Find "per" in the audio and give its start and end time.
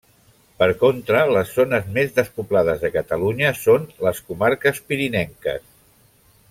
0.61-0.67